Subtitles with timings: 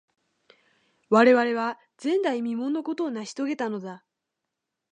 [1.11, 4.03] 我々は、前代未聞のことを成し遂げたのだ。